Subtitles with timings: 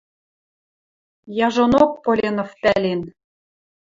[1.47, 3.01] Яжонок Поленов пӓлен